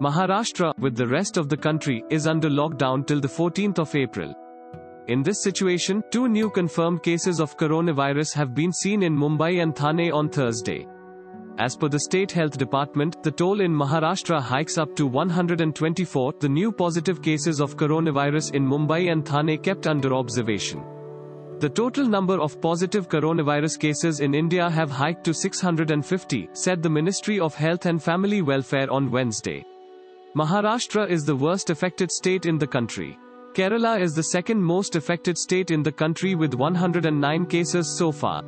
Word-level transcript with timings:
Maharashtra, 0.00 0.78
with 0.78 0.94
the 0.94 1.08
rest 1.08 1.36
of 1.36 1.48
the 1.48 1.56
country, 1.56 2.04
is 2.08 2.28
under 2.28 2.48
lockdown 2.48 3.04
till 3.04 3.20
the 3.20 3.26
14th 3.26 3.80
of 3.80 3.96
April. 3.96 4.32
In 5.08 5.24
this 5.24 5.42
situation, 5.42 6.04
two 6.12 6.28
new 6.28 6.50
confirmed 6.50 7.02
cases 7.02 7.40
of 7.40 7.56
coronavirus 7.56 8.32
have 8.34 8.54
been 8.54 8.72
seen 8.72 9.02
in 9.02 9.16
Mumbai 9.16 9.60
and 9.60 9.74
Thane 9.74 10.12
on 10.12 10.28
Thursday. 10.28 10.86
As 11.58 11.74
per 11.74 11.88
the 11.88 11.98
State 11.98 12.30
Health 12.30 12.56
Department, 12.56 13.20
the 13.24 13.32
toll 13.32 13.60
in 13.60 13.72
Maharashtra 13.72 14.40
hikes 14.40 14.78
up 14.78 14.94
to 14.94 15.04
124. 15.08 16.34
The 16.38 16.48
new 16.48 16.70
positive 16.70 17.20
cases 17.20 17.60
of 17.60 17.76
coronavirus 17.76 18.54
in 18.54 18.64
Mumbai 18.64 19.10
and 19.10 19.26
Thane 19.26 19.60
kept 19.60 19.88
under 19.88 20.14
observation. 20.14 20.80
The 21.58 21.68
total 21.68 22.06
number 22.06 22.40
of 22.40 22.60
positive 22.60 23.08
coronavirus 23.08 23.80
cases 23.80 24.20
in 24.20 24.32
India 24.32 24.70
have 24.70 24.92
hiked 24.92 25.24
to 25.24 25.34
650, 25.34 26.50
said 26.52 26.84
the 26.84 26.88
Ministry 26.88 27.40
of 27.40 27.56
Health 27.56 27.86
and 27.86 28.00
Family 28.00 28.42
Welfare 28.42 28.88
on 28.92 29.10
Wednesday. 29.10 29.64
Maharashtra 30.36 31.08
is 31.08 31.24
the 31.24 31.34
worst 31.34 31.70
affected 31.70 32.12
state 32.12 32.44
in 32.44 32.58
the 32.58 32.66
country. 32.66 33.18
Kerala 33.54 33.98
is 33.98 34.14
the 34.14 34.22
second 34.22 34.62
most 34.62 34.94
affected 34.94 35.38
state 35.38 35.70
in 35.70 35.82
the 35.82 35.90
country 35.90 36.34
with 36.34 36.52
109 36.52 37.46
cases 37.46 37.96
so 37.96 38.12
far. 38.12 38.42